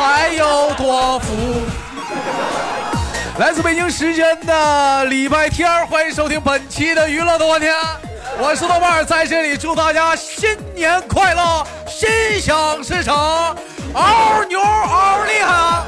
[0.00, 1.60] 还有多福。
[3.38, 7.74] 来自北京时间的礼拜天，欢迎收听本期的娱乐多天，
[8.38, 12.08] 我是豆瓣，在这里祝大家新年快乐，心
[12.40, 13.14] 想事成，
[13.92, 15.82] 嗷牛嗷厉害！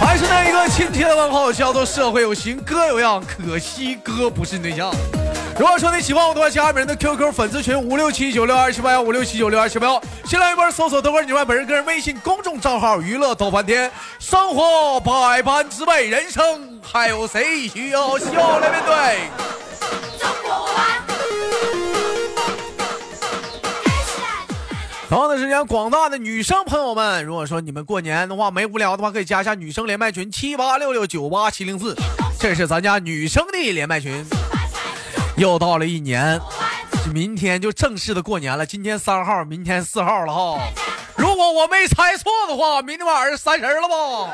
[0.00, 4.90] 还是那一个亲切的问候，叫做社会有型哥有样，可惜哥不是对象。
[5.58, 13.90] 如果说你喜欢我的话，加本人的 QQ 粉丝群五六七九六二七八幺五六七九六二七八幺，新浪微博搜索豆瓣女外本人个人微信公众账号娱乐豆瓣天，
[14.20, 19.18] 生活百般滋味，人生还有谁需要笑来面对？
[25.08, 31.96] 同样的时间，广大的女生朋友们，如果说你们过年的话没无聊的话，可以加一下女生连麦群七八六六九八七零四，
[32.38, 34.24] 这是咱家女生的连麦群。
[35.38, 36.40] 又到了一年，
[37.14, 38.66] 明天就正式的过年了。
[38.66, 40.58] 今天三号，明天四号了哈。
[41.14, 44.32] 如果我没猜错的话，明天晚上三十了吧？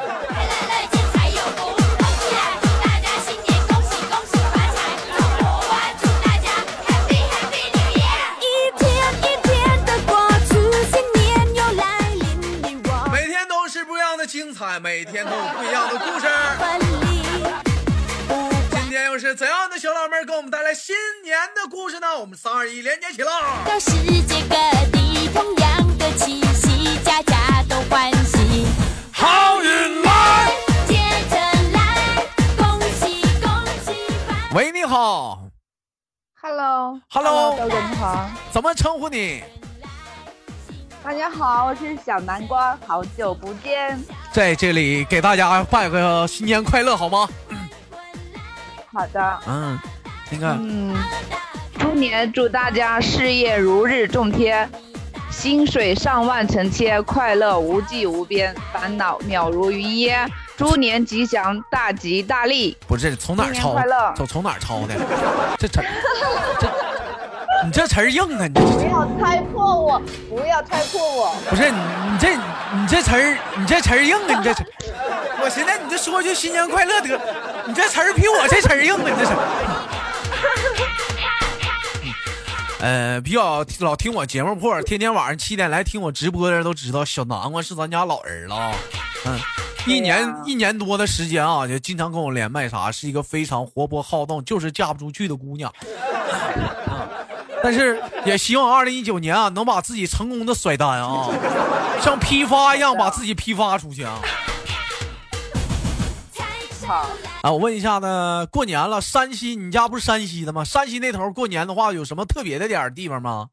[13.12, 16.27] 每天都是不一样的精彩，每天都有不一样的故事。
[19.36, 22.06] 怎样的小老妹儿给我们带来新年的故事呢？
[22.20, 23.32] 我们三二一，连接起了。
[23.80, 23.90] 世
[24.22, 24.54] 界各
[24.92, 28.64] 地同样的气息，家家都欢喜，
[29.12, 30.52] 好运来，
[30.86, 30.94] 接
[31.28, 31.36] 着
[31.72, 32.24] 来，
[32.56, 33.50] 恭喜恭
[33.84, 33.92] 喜！
[34.55, 35.40] 喂，你好。
[36.40, 38.30] Hello，Hello，你好。
[38.52, 39.42] 怎么称呼你？
[41.02, 44.01] 大家好，我是小南瓜，好久不见。
[44.33, 47.28] 在这里给大家拜个新年快乐，好吗？
[48.94, 49.77] 好的，嗯，
[50.30, 50.94] 那个，嗯，
[51.80, 54.70] 猪年祝大家事业如日中天，
[55.32, 62.77] 薪水上万成千，快乐无际无边，烦恼渺如云烟，猪年吉祥，大吉大利。
[62.86, 63.77] 不是从哪抄？
[64.14, 64.94] 从从哪抄的？
[65.58, 65.83] 这词，
[66.60, 66.68] 这
[67.64, 68.46] 你这词儿硬啊！
[68.46, 68.60] 你不
[68.90, 71.34] 要猜破我，不要猜破我。
[71.50, 71.78] 不是你，
[72.12, 74.38] 你这你这词儿，你这词儿硬啊！
[74.38, 74.64] 你这词。
[75.42, 77.20] 我寻思你就说句新年快乐得，
[77.67, 79.02] 你这词儿比我这词儿硬啊！
[79.05, 79.33] 你这是。
[82.85, 88.75] 呃，比较老听我节目或者天天晚上七点来听我直播的人都知道，小南瓜是咱家老人了。
[89.25, 89.41] 嗯，
[89.86, 95.73] 一年一年多的时间啊，就经常跟我连麦啥，是一个非常活泼好动，就是嫁不出去的姑娘。
[97.63, 101.31] 但是也希望二零一九年啊，能把自己成功的甩单啊，
[102.02, 104.19] 像批发一样把自己批发出去啊。
[107.44, 110.64] 啊，我问一下呢，过年了，山西，你家不是山西的吗？
[110.64, 113.50] 山西那头过年的话，有什么特别的点地方吗？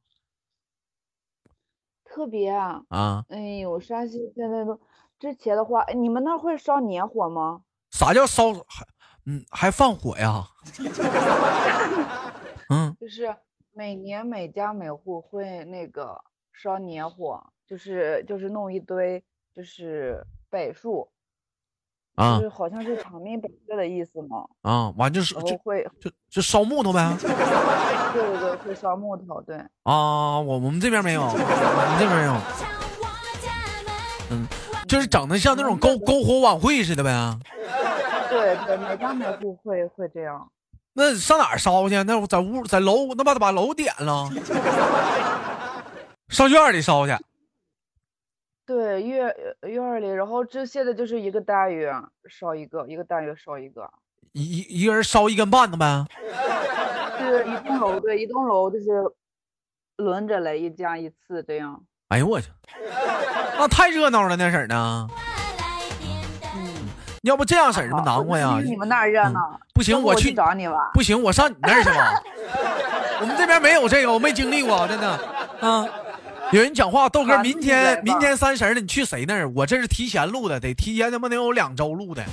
[2.05, 2.83] 特别啊！
[2.87, 4.79] 啊，哎呦，山西现在都，
[5.19, 7.63] 之前的话，你们那会烧年火吗？
[7.89, 8.53] 啥叫烧？
[8.53, 8.87] 还，
[9.25, 10.47] 嗯，还放火呀？
[12.71, 13.35] 嗯，就是
[13.73, 16.17] 每年每家每户会那个
[16.53, 19.21] 烧年火，就是就是弄一堆
[19.53, 21.10] 就是柏树。
[22.15, 24.45] 啊，就是好像是长命百岁的意思嘛。
[24.61, 27.15] 啊，完就是就会就就烧木头呗。
[28.13, 29.55] 对对对，会烧木头，对。
[29.83, 32.35] 啊，我我们这边没有，我们这边没有。
[34.31, 34.47] 嗯，
[34.87, 37.39] 就是整得像那种篝篝火晚会似的呗。
[38.29, 40.49] 对对，每家每户会会这样。
[40.93, 42.03] 那上哪儿烧去？
[42.03, 44.29] 那在屋在楼，那把把楼点了。
[46.27, 47.13] 上院里烧去。
[48.65, 53.89] 对院院里，然后这现在就是一个单元烧一个，一个单元烧一个，
[54.33, 56.05] 一一一个人烧一根半的呗。
[57.21, 58.85] 是一栋楼，对，一栋楼就是
[59.97, 61.83] 轮着来，一家一次这样。
[62.07, 62.47] 哎呦我去，
[63.57, 65.07] 那太热闹了，那婶儿呢？
[66.55, 66.89] 嗯，
[67.21, 68.59] 要不这样式儿么难过呀？
[68.63, 69.59] 你们那儿热闹？
[69.73, 70.91] 不行，我去找你吧。
[70.93, 72.21] 不行，我上你那儿去吧。
[73.21, 75.07] 我们这边没有这个，我没经历过，真的。
[75.61, 75.87] 啊。
[76.53, 79.49] 有人讲话，豆哥，明天明天三十了，你去谁那儿？
[79.55, 82.23] 我这是提前录的，得提前他妈得有两周录的。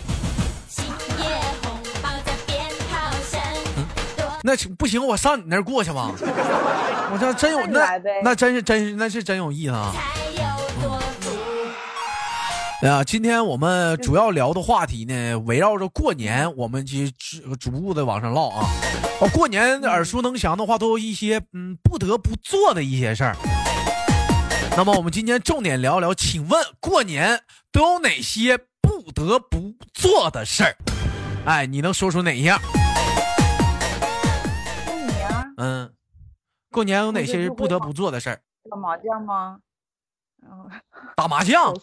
[4.42, 6.10] 那不行，我上你那儿过去吧。
[7.10, 9.94] 我这真有那那真是真是那是真有意思啊。
[12.82, 18.68] 哎呀，今天我们主要聊的话题呢，围绕着过年，我们去逐逐步的往上唠啊。
[19.20, 23.36] 哦，过年耳熟能详的话，都有一些嗯不得不做的一些事儿。
[24.78, 27.42] 那么我们今天重点聊聊，请问过年
[27.72, 30.76] 都有哪些不得不做的事儿。
[31.44, 32.60] 哎，你能说出哪一样？
[34.86, 35.54] 过年？
[35.56, 35.92] 嗯，
[36.70, 38.40] 过年有哪些是不得不做的事儿？
[38.70, 39.58] 打麻将吗？
[40.48, 40.70] 嗯，
[41.16, 41.74] 打麻将。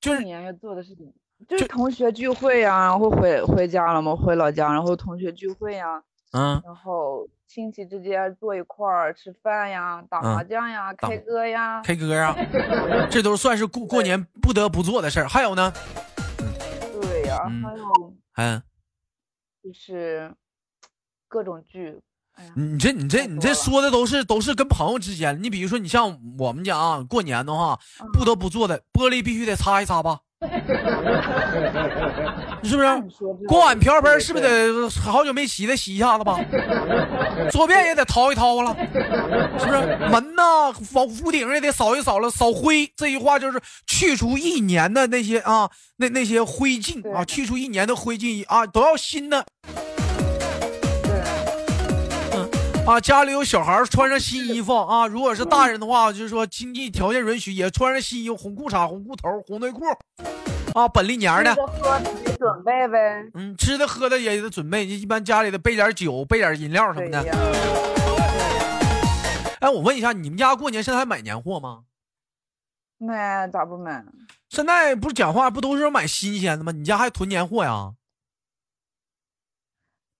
[0.00, 1.14] 就是年要做的事情，
[1.46, 6.02] 就是同学聚会呀，然后回回家了嘛，回老家，然后同学聚会呀，
[6.32, 12.36] 嗯，然后亲戚之间坐一块儿吃饭呀，打麻将呀，K 歌呀，K 歌呀，
[13.10, 15.28] 这都算是过过年不得不做的事儿。
[15.28, 15.72] 还有呢？
[17.00, 18.62] 对呀，还有，嗯，
[19.64, 20.30] 就是
[21.26, 21.98] 各种聚。
[22.54, 25.42] 你这你这你这说的都是都是跟朋友之间。
[25.42, 27.80] 你比如说，你像我们家啊，过年的话，
[28.12, 30.20] 不得不做的玻璃必须得擦一擦吧，
[32.62, 32.88] 是不是？
[33.48, 36.38] 锅碗瓢盆是不是得好久没洗的洗一下子吧？
[37.50, 38.76] 坐便也得掏一掏了，
[39.58, 39.78] 是不是？
[40.10, 42.88] 门呐，房屋顶也得扫一扫了，扫灰。
[42.96, 49.44] 这句话就是去除一年的那些啊，那那些灰烬啊，去除一年的灰烬啊，都要新的。
[52.88, 55.06] 啊，家里有小孩穿上新衣服啊！
[55.06, 59.84] 如果是大人的话，就是说经济条件允许，也穿上新衣服，红裤衩、红裤头、红内裤，
[60.72, 61.50] 啊，本历年的。
[61.50, 63.30] 吃的喝的准备呗。
[63.34, 67.20] 嗯，吃的喝的也得准备，一般家里得备点酒，备点饮料什么的。
[69.60, 71.84] 哎，我问一下，你们家过年现在还买年货吗？
[72.96, 74.02] 买，咋不买？
[74.48, 76.72] 现在不是讲话不都是买新鲜的吗？
[76.72, 77.92] 你家还囤年货呀？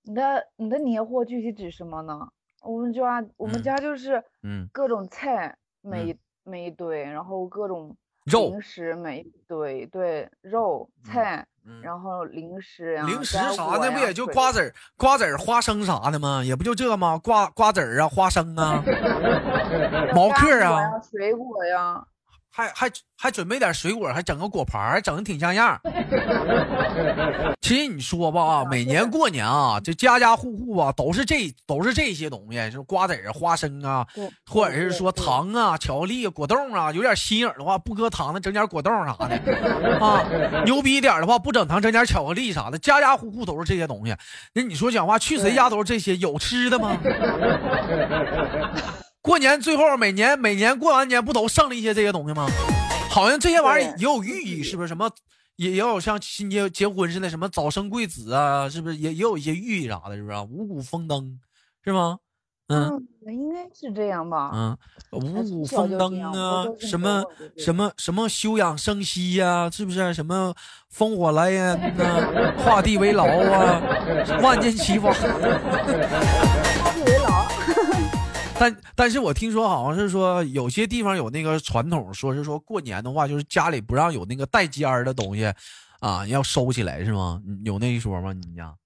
[0.02, 2.28] 你的你的年货具体指什么呢？
[2.62, 11.46] 我们家我们家就是嗯，各种菜每每一堆，然后各种零食每一堆，对肉菜，
[11.82, 16.42] 然后零食呀，零食啥的不也就瓜子儿、瓜子儿、花生啥的吗？
[16.44, 17.18] 也不就这吗？
[17.18, 18.82] 瓜瓜子儿啊，花生啊，
[20.14, 22.04] 毛嗑啊，水果呀。
[22.50, 25.80] 还还还准备点水果，还整个果盘，还整的挺像样。
[27.60, 34.04] 其实你说吧啊，每年过年啊，这家家户户啊，都是这都是这些东西，就是瓜子儿、花生啊，
[34.46, 36.90] 或者是说糖啊、巧克力、果冻啊。
[36.92, 39.36] 有点心眼的话，不搁糖的，整点果冻啥的
[40.04, 40.24] 啊。
[40.64, 42.78] 牛逼点的话，不整糖，整点巧克力啥的。
[42.78, 44.16] 家家户户都是这些东西。
[44.52, 46.18] 那你说讲话，去谁家都是这些？
[46.18, 46.98] 有吃的吗？
[49.28, 52.46] 过年最后每年每年过完年不都剩了一些这些东西吗？
[53.10, 54.88] 好像这些玩意儿也有寓意，是不是？
[54.88, 55.10] 什么
[55.56, 60.16] 也也有像新结结婚似的，什么早生贵子啊，是不是也也有一些寓意啥的？
[60.16, 60.38] 是不是？
[60.50, 61.38] 五谷丰登，
[61.84, 62.16] 是吗？
[62.68, 64.50] 嗯，应该是这样吧。
[64.54, 64.78] 嗯，
[65.12, 67.22] 五谷丰登啊，什么
[67.58, 70.14] 什么什么休养生息呀，是不是？
[70.14, 70.54] 什么
[70.94, 71.78] 烽火来呀，
[72.64, 73.82] 画地为牢啊，
[74.42, 75.12] 万箭齐发。
[78.58, 85.52] 但但是我听说好像是说有些地方有那个传统，说是说过年的话，就是家里不让有那个带尖儿的东西，
[86.00, 87.42] 啊，要收起来是吗？
[87.64, 88.32] 有那一说吗？
[88.32, 88.76] 你们家？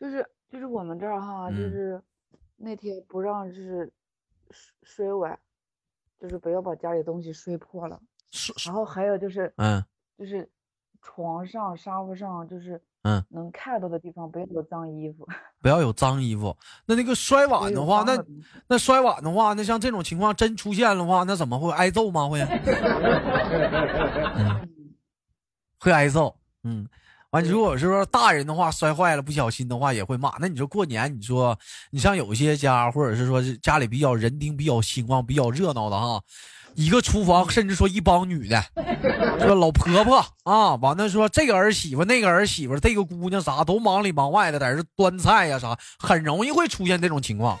[0.00, 2.00] 就是就是我们这儿哈，就是
[2.56, 3.92] 那天不让就是
[4.82, 5.38] 摔碗，
[6.20, 8.00] 就是不要把家里东西摔破了。
[8.64, 9.84] 然后还有就是嗯，
[10.18, 10.50] 就是
[11.00, 12.82] 床上沙发上就是。
[13.04, 15.26] 嗯，能看到的地方不要有脏衣服，
[15.60, 16.56] 不要有脏衣服。
[16.86, 18.16] 那那个摔碗的话，那
[18.68, 22.28] 那摔碗的话，那像这种情况真出现的话，那怎么会挨揍吗？
[22.28, 22.40] 会，
[24.36, 24.68] 嗯，
[25.80, 26.36] 会挨揍。
[26.62, 26.86] 嗯，
[27.30, 30.32] 完，如果是说大人的话摔坏了，不小心的话也会骂。
[30.38, 31.58] 那你说过年，你说
[31.90, 36.20] 你像有些家，或者是说家里比较人丁比较兴旺、比较热闹的哈。
[36.74, 38.62] 一个厨房，甚至说一帮女的，
[39.40, 47.58] 说老婆婆啊，完了说这个儿媳妇，那个儿媳妇，这个姑娘啥都忙里忙外的，在这端菜呀啥，很容易会出现这种情况。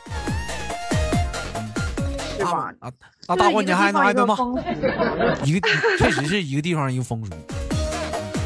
[2.38, 2.72] 是吧？
[2.80, 2.90] 啊，
[3.28, 4.34] 那大过年还能挨顿骂？
[5.44, 7.30] 一个确实是一个地方一个风俗。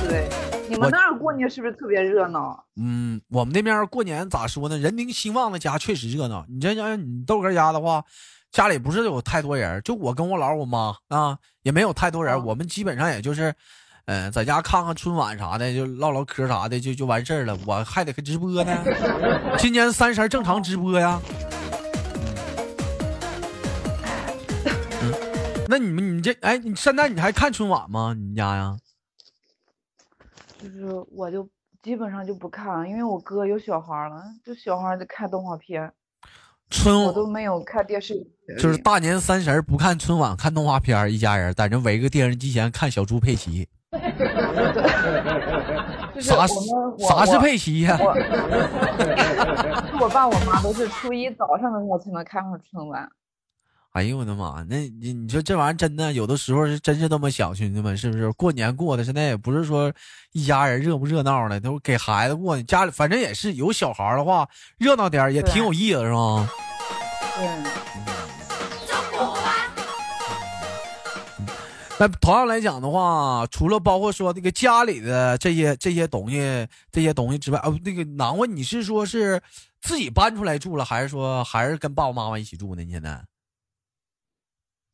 [0.08, 0.28] 对，
[0.68, 2.64] 你们那儿过年是不是特别热闹？
[2.76, 4.76] 嗯，我们那边过年咋说呢？
[4.76, 6.44] 人丁兴旺的家确实热闹。
[6.48, 8.04] 你这像你豆哥家的话。
[8.56, 12.42] 家里不是有太多人，就我跟我姥我妈啊，也没有太多人。
[12.42, 13.54] 我们基本上也就是，
[14.06, 17.54] 嗯，在家看看春晚啥的，就唠唠嗑啥的，就就完事儿了。
[17.66, 18.82] 我还得直播呢，
[19.60, 21.20] 今年三十正常直播呀。
[25.02, 25.12] 嗯，
[25.68, 28.14] 那你们你这哎，你现在你还看春晚吗？
[28.16, 28.74] 你们家呀？
[30.62, 31.46] 就是我就
[31.82, 35.92] 基本上就不看了，因为我哥有小孩了，就小孩得看动画片。
[36.70, 38.14] 春我都没有看电视，
[38.58, 43.68] 就是大年三十不看春晚，看动画片一家人在这围个电视机前看小猪佩奇。
[46.18, 46.46] 啥
[46.98, 47.96] 啥是佩奇呀？
[50.00, 53.08] 我爸我妈都是初一早上的时候才能看上春晚。
[53.96, 54.62] 哎呦我的妈！
[54.68, 58.30] 那你你说这玩意儿真的，有的时候是真是这么想，兄弟们是不是？
[58.32, 59.90] 过年过的现在也不是说
[60.32, 62.62] 一家人热不热闹的，都给孩子过。
[62.64, 66.46] 家里反正也是有小孩的话，热闹点也挺有意思，是吧？
[67.38, 67.48] 对。
[71.98, 79.40] 那同样来讲的话，除了包括说那个家里的这些这些东西这些东西之外，哦，那个南瓜，你是说是
[79.80, 82.84] 自己搬出来住了，还是说还是跟爸爸妈妈一起住呢？
[82.84, 83.24] 你现在？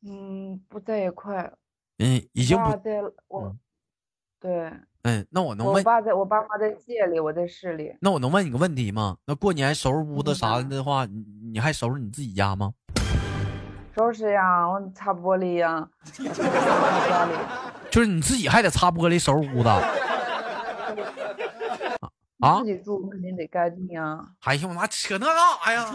[0.05, 1.51] 嗯，不在一块。
[1.99, 3.55] 嗯，已经不在我。
[4.39, 4.71] 对。
[5.03, 5.75] 嗯，那我能问？
[5.75, 7.95] 我爸在我爸妈在县里，我在市里。
[7.99, 9.17] 那我能问你个问题吗？
[9.25, 12.73] 那过年收拾屋子啥的话，你你还收拾你自己家吗？
[13.95, 15.87] 收拾呀，我擦玻璃呀。
[16.13, 17.33] 家里。
[17.91, 19.69] 就是你自己还得擦玻璃、收拾屋子。
[22.43, 22.59] 啊！
[22.59, 24.19] 自己住肯定得干净呀。
[24.41, 25.85] 哎呀我妈，扯那干啥呀？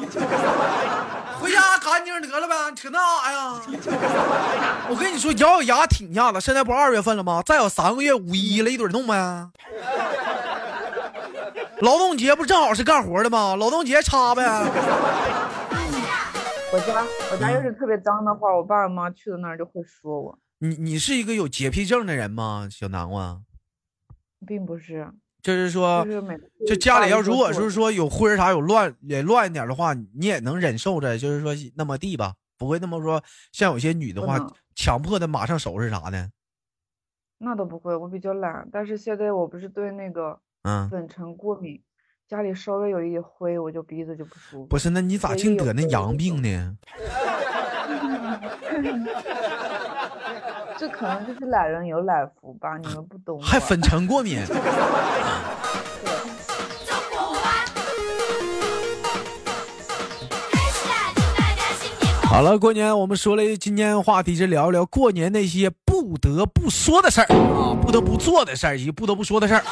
[1.38, 3.60] 回家干净得了呗，扯那干啥呀？
[4.88, 6.40] 我跟你说，咬咬牙挺一下子。
[6.40, 7.42] 现在不二月份了吗？
[7.44, 9.50] 再有三个月五一了，一堆弄呗。
[11.80, 13.54] 劳动节不正好是干活的吗？
[13.54, 14.42] 劳动节擦呗。
[16.72, 20.38] 我家我家要是特别脏的话，我爸爸妈妈去了那儿就会说我。
[20.60, 23.42] 你你是一个有洁癖症的人吗，小南瓜？
[24.46, 25.12] 并不是。
[25.42, 26.04] 就是说，
[26.66, 36.30] 就家里要如果是说有灰啥有乱也乱一点的话，你也能忍受着，就是说那么地吧，不会那么说像有些女的话强迫的马上收拾啥的。
[37.38, 38.68] 那都不会，我比较懒。
[38.72, 41.80] 但是现在我不是对那个嗯粉尘过敏，
[42.26, 44.66] 家里稍微有一灰我就鼻子就不舒服。
[44.66, 46.76] 不是，那你咋净得那阳病呢？
[50.78, 53.40] 这可能就是懒人有懒福吧，你们不懂。
[53.42, 54.38] 还粉尘过敏。
[62.22, 69.62] 好了，过年我们说了，今天话题是聊一聊过年那些不得不说的事儿啊，不得不做的事儿以及不得不说的事儿。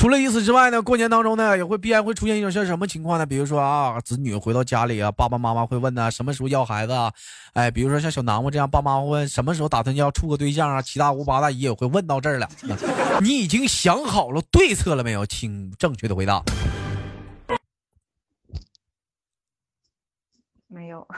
[0.00, 3.26] 除了以此之外呢，过年当中呢也会必然会出现一种像什么情况呢？
[3.26, 6.92] 比如说啊，子女回到家里啊，爸爸妈妈会问呢，什么时候要孩子？
[6.94, 7.12] 啊？
[7.52, 10.80] 哎，比如说像小南瓜这样，爸妈会问什么时候打算要处个对象啊？
[10.80, 12.48] 七大姑八大姨也会问到这儿了。
[13.20, 15.26] 你已经想好了对策了没有？
[15.26, 16.42] 请正确的回答。
[20.66, 21.06] 没有。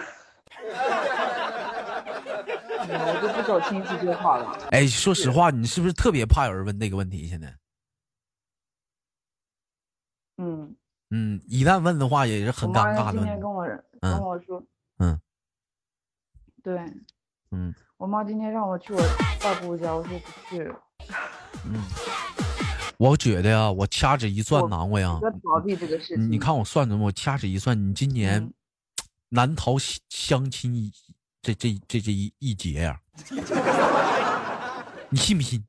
[2.83, 4.59] 我就不走亲戚就好了。
[4.73, 7.29] 哎，说实话，你是不是特别怕有人问那个问题？
[7.29, 7.55] 现在？
[10.39, 10.75] 嗯
[11.11, 13.13] 嗯，一旦问的话也是很尴尬的。
[13.13, 13.67] 今天跟我
[14.01, 14.63] 跟我说，
[14.99, 15.21] 嗯，
[16.63, 16.79] 对，
[17.51, 19.01] 嗯，我妈今天让我去我
[19.41, 20.73] 大姑家，我说不去。
[21.67, 21.83] 嗯，
[22.99, 25.21] 我觉得呀，我掐指一算，难过呀。
[25.45, 26.33] 逃避这个事情。
[26.33, 28.51] 你看我算算，我掐指一算，你今年
[29.29, 29.77] 难逃
[30.09, 30.91] 相亲一
[31.43, 33.01] 这这这这一一劫呀，
[35.11, 35.63] 你信不信？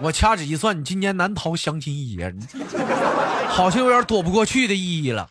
[0.00, 2.34] 我掐指一算，你今年难逃相亲一劫，
[3.48, 5.30] 好像有点躲不过去的意义了。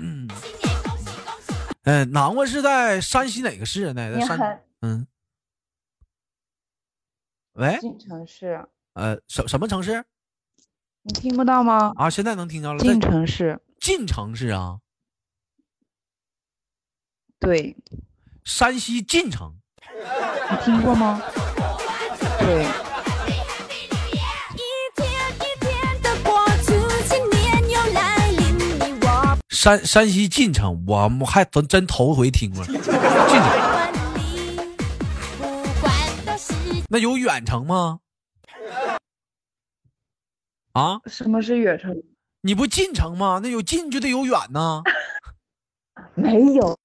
[0.00, 0.28] 嗯，
[1.84, 4.14] 嗯，南瓜是在山西哪个市呢？
[4.14, 5.06] 在山嗯。
[7.54, 7.76] 喂。
[7.80, 8.64] 晋城市。
[8.94, 10.04] 呃，什什么城市？
[11.02, 11.92] 你听不到吗？
[11.96, 12.78] 啊，现在能听到了。
[12.78, 13.60] 晋城市。
[13.80, 14.78] 晋城市啊。
[17.40, 17.76] 对。
[18.44, 19.54] 山西晋城。
[20.50, 21.20] 你听过吗？
[22.38, 22.87] 对。
[29.58, 32.64] 山山西晋城，我还真真头回听过。
[32.64, 32.86] 晋城，
[36.88, 37.98] 那有远程吗？
[40.74, 41.00] 啊？
[41.06, 41.92] 什么是远程？
[42.42, 43.40] 你不进城吗？
[43.42, 44.80] 那有近就得有远呢。
[46.14, 46.78] 没有。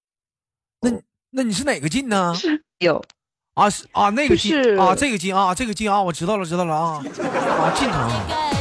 [0.82, 0.90] 那
[1.30, 2.34] 那你是哪个晋呢？
[2.34, 3.04] 是有。
[3.54, 7.04] 啊是啊，那个晋啊，这个晋啊，这个晋啊，我知道了，知道了啊。
[7.06, 8.53] 啊，晋城。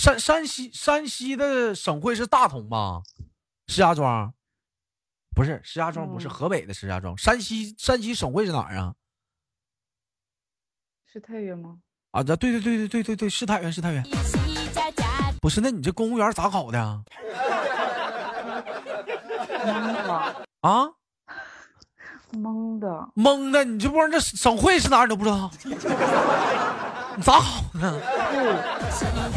[0.00, 3.02] 山山西山西的省会是大同吧？
[3.66, 4.32] 石家庄，
[5.36, 7.14] 不是石家庄，不是河北的石家庄。
[7.18, 8.94] 山西山西省会是哪儿啊？
[11.04, 11.76] 是太原吗？
[12.12, 14.02] 啊，这对对对对对对对，是太原是太原。
[15.42, 16.80] 不是，那你这公务员咋考的？
[20.62, 20.88] 啊？
[22.32, 22.88] 懵的。
[23.14, 25.50] 懵的，你这不是这省会是哪儿你都不知道？
[27.20, 28.00] 你咋好呢？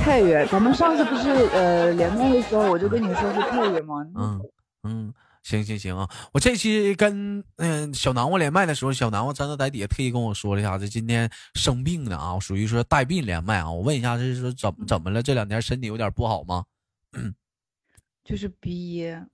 [0.01, 3.95] 太原，咱们上次不是呃连麦的时候，我就跟你说是太原吗？
[4.15, 4.41] 嗯
[4.83, 5.13] 嗯，
[5.43, 13.69] 行行行啊，我这期跟嗯小南瓜连麦的时候，小南瓜真的在底下特意跟我说了一下这，今天生病了啊，属于说带病连麦啊。
[13.69, 15.21] 我问一下，这是说怎怎么了？
[15.21, 16.63] 这两天身体有点不好吗？
[18.23, 19.27] 就是鼻炎，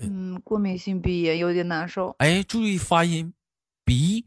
[0.00, 2.14] 嗯，过敏性鼻炎有点难受。
[2.18, 3.32] 哎，注意发音，
[3.86, 4.26] 鼻。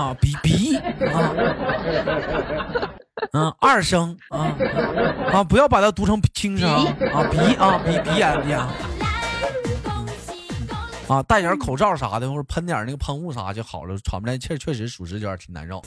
[0.00, 1.34] 啊，鼻鼻啊，
[3.32, 4.56] 嗯， 二声啊
[5.30, 6.66] 啊，不要把它读成轻声
[7.12, 8.58] 啊，鼻啊鼻鼻炎鼻炎。
[11.06, 15.82] 啊，戴点口罩啥的，或者喷点那个喷雾啥就好了，喘不来气，确实属实有点挺难受。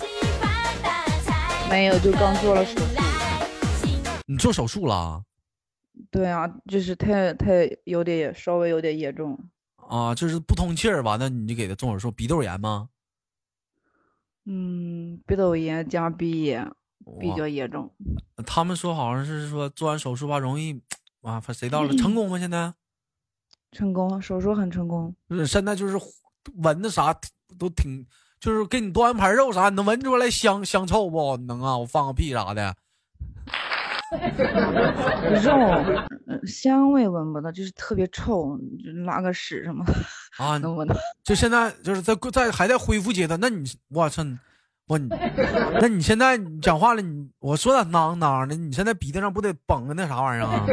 [1.70, 2.86] 没有，就刚做了手术。
[4.28, 5.24] 你做手术了？
[6.12, 9.40] 对啊，就是太太有点稍微有点严重。
[9.90, 12.90] 啊，就是不通气儿，完了你就给他做手术，鼻窦炎吗？
[14.46, 16.70] 嗯，鼻窦炎加鼻炎
[17.20, 17.90] 比较严重。
[18.46, 20.82] 他们说好像是说做完手术吧，容易
[21.22, 22.38] 啊，谁到了成功吗？
[22.38, 22.74] 现在？
[23.72, 25.16] 成功，手术很成功。
[25.48, 25.98] 现在就是
[26.58, 27.12] 闻的啥
[27.58, 28.06] 都挺，
[28.40, 31.38] 就是给你端盘肉啥，你能闻出来香香臭不？
[31.38, 32.76] 能啊，我放个屁啥的。
[35.44, 38.60] 肉香味闻不到，就是特别臭，
[39.06, 39.86] 拉个屎什么
[40.38, 40.96] 啊， 能闻到。
[41.24, 44.24] 就现在就是在在还在恢复阶段，那你我操，
[44.88, 44.98] 我
[45.80, 48.56] 那你现在讲话了，你我说咋囔囔的？
[48.56, 50.66] 你现在鼻子上不得绷个那啥玩意儿啊？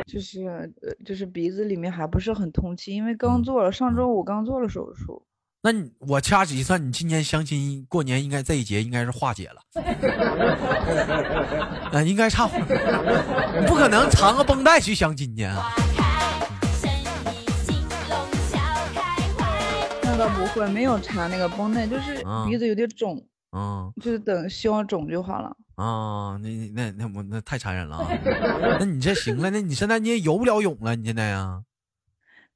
[0.08, 0.72] 就是
[1.04, 5.22] 就是鼻子里面还不是很通气，因为刚做了，上周五刚做了手术。
[5.66, 9.60] 那你我掐指一算，你今年相亲过年应该这一节应该是化解了，
[11.90, 12.66] 啊，应该差不多，
[13.66, 15.42] 不可能缠个绷带去相亲去。
[20.04, 23.20] 那倒不会，没有缠那个绷带，就是鼻子有点肿，
[23.50, 25.50] 嗯，就是等消肿就好了。
[25.74, 28.06] 啊，那那那我那太残忍了，
[28.78, 31.60] 那你这行了，那你现在你也游不了泳了，你现在呀？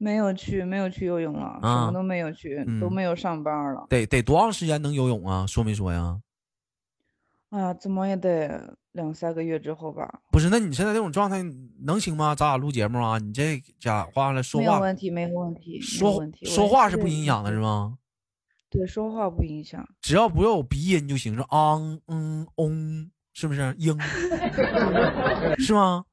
[0.02, 3.86] 没有去，没有去游泳了，什么都没有去，都没有上班了。
[3.90, 5.46] 得得多长时间能游泳啊？
[5.46, 6.18] 说没说呀？
[7.50, 10.22] 哎呀，怎么也得两三个月之后吧。
[10.32, 11.42] 不是，那你现在这种状态
[11.82, 12.34] 能行吗？
[12.34, 17.98] 咱俩录节目啊，你这家话了说话没有问题，没有问题，说问题，说话是不影响的，是吗？
[18.70, 21.74] 对，说话不影响，只要不要有鼻音就行，是啊
[22.06, 23.60] 嗯嗯，是不是？
[23.74, 24.00] 嘤，
[25.60, 26.06] 是吗？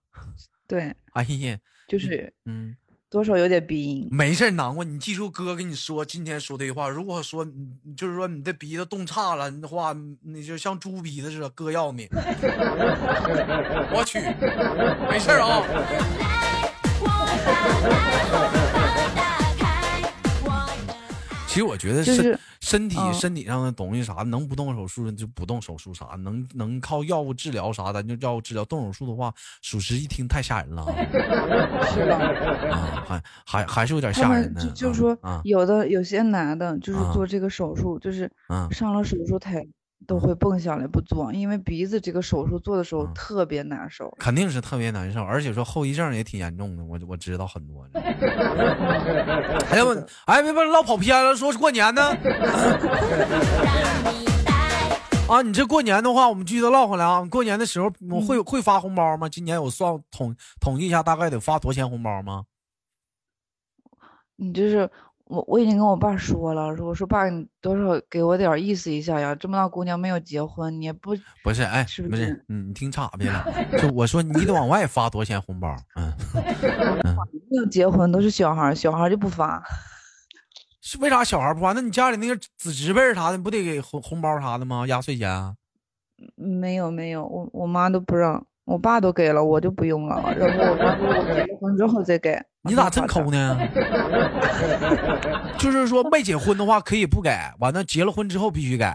[0.68, 2.76] 对，哎呀，就是嗯。
[3.18, 4.84] 多少有点鼻音，没事，难过。
[4.84, 6.88] 你记住哥跟你说今天说的话。
[6.88, 12.08] 如果说你就是说你的鼻子冻岔了的话，你就像猪鼻子似的，哥要你。
[13.92, 14.20] 我去，
[15.10, 15.64] 没事啊。
[21.58, 28.64] 实我觉得身身体身体上的东西啥能不动手术就不动手术啥，能能靠药物治疗啥的就药物治疗。
[28.66, 30.84] 动手术的话，属实一听太吓人了。
[31.94, 32.18] 是吧？
[32.72, 34.66] 啊，还还还是有点吓人的。
[34.72, 38.30] 就是说，有的有些男的，就是做这个手术，就是
[38.72, 39.66] 上了手术台。
[40.06, 47.86] 都会蹦下来不做，因为鼻子这个手术做的时候特别难受，肯定是特别难受，而且说后遗症也挺严重的，我我知道很多。
[47.96, 52.02] 哎呀我哎别别唠跑偏了，说是过年呢。
[55.28, 57.26] 啊，你这过年的话，我们继续唠回来啊。
[57.30, 59.28] 过年的时候我会会发红包吗？
[59.28, 62.46] 今年我算统统计一下，大概得发多少钱红包吗？
[64.38, 64.90] 你这是。
[65.30, 69.36] 我我已经跟我爸说了，说我说爸，你多少给我点意思一下呀？
[69.36, 72.46] 这么大姑娘没有结婚，你也不不是哎，是不是？
[72.48, 73.46] 嗯，你听岔别了。
[73.78, 75.76] 就我说你得往外发多少钱红包？
[75.96, 76.14] 嗯，
[77.52, 79.62] 没有结婚都是小孩，小孩就不发。
[80.82, 81.74] 是为啥小孩不发？
[81.74, 84.88] 那你家里那个子侄辈啥的不得给红红包啥的吗？
[84.88, 85.56] 压岁钱？
[86.36, 88.48] 没有没有，我我妈都不让。
[88.68, 90.22] 我爸都给了，我就不用了。
[90.38, 92.38] 然后我妈说，我结了婚之后再给。
[92.68, 93.58] 你咋真抠呢？
[95.58, 98.86] 就是说没结婚的话可以不给，完了结了婚之后必须给。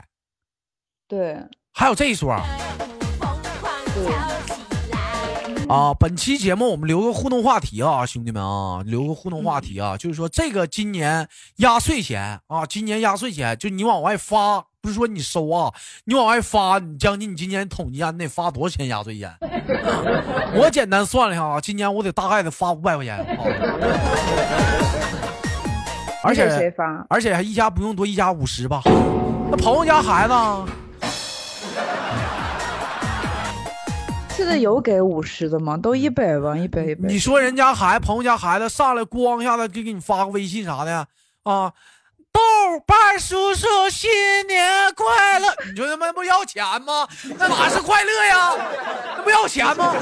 [1.08, 1.38] 对。
[1.72, 2.38] 还有这一说。
[5.68, 15.72] 啊，本期节目我们留个互动话题啊，兄弟们啊，留个互动话题啊，就是说这个今年压岁钱啊，今年压岁钱就你往外发，不是说你收啊，
[16.04, 19.32] 你往外发，你将近你今年统计下你得发多少钱压岁钱？
[20.54, 23.16] 我简单算了一下啊，今年我得大概得发五百块钱。
[26.24, 27.06] 而且谁发？
[27.08, 28.82] 而且还一家不用多，一家五十吧。
[29.52, 30.34] 那朋友家孩子。
[34.30, 35.76] 现在有给五十的吗？
[35.76, 37.08] 都一百吧，一百一百。
[37.08, 41.06] 你说人家孩子朋友家孩子上来咣一下子就给你发个微信啥的
[41.44, 41.72] 啊？
[42.32, 42.40] 豆
[42.86, 44.10] 瓣叔叔新
[44.46, 45.54] 年快乐！
[45.70, 47.06] 你说他妈不要钱吗？
[47.38, 48.52] 那哪是快乐呀？
[49.16, 49.94] 那不要钱吗？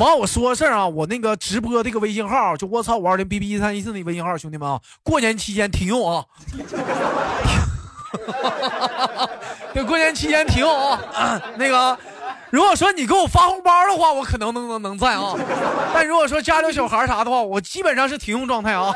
[0.00, 6.24] 完，我说个事儿啊，我那个直播这个微信号就我操五二零 B B 一三一四那微信号，兄弟们啊，过年期间停用啊！
[9.74, 11.38] 这过年期间停用啊！
[11.56, 11.98] 那个。
[12.50, 15.34] 如果说你给我发红包的话，我可能能能能在啊。
[15.92, 18.90] 但如果说家里有小孩啥的话，我基本上是停用状态啊。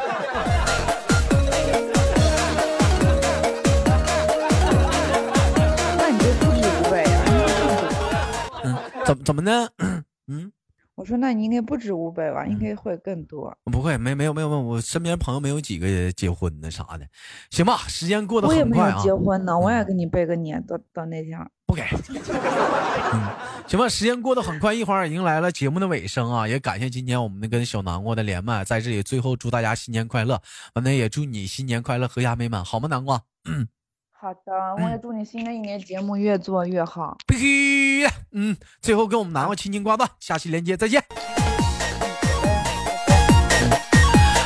[9.03, 9.69] 嗯，怎怎么呢？
[10.29, 10.53] 嗯。
[10.95, 12.45] 我说，那你应该不止五百吧？
[12.45, 13.53] 应该会更多。
[13.65, 17.07] 不会，没没有没有没有，我身边朋友没有几个结婚的啥的。
[17.51, 18.93] 行吧，时间过得很快啊。
[18.93, 21.41] 我也没有结婚呢，我也给你拜个年，到到那天。
[21.67, 21.83] 不给。
[21.83, 23.27] 嗯，
[23.67, 26.47] 行吧，时间过得很快，一会儿迎来了节目的尾声啊！
[26.47, 30.41] 也感谢今天我们的跟小南瓜的连麦，在这里最后祝大家新年快乐，
[30.75, 32.87] 完了也祝你新年快乐，阖家美满，好吗？
[32.89, 33.23] 南瓜。
[33.47, 33.67] 嗯。
[34.25, 37.19] 好的，我也祝你新的一年节目越做越好。
[37.27, 41.03] 必须，嗯，最后跟我们南瓜亲亲挂断，下期连接再见。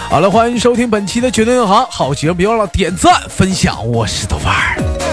[0.09, 5.06] 好了，欢迎收听本期的绝对银行，好节目别忘了点赞分享，我是豆瓣儿。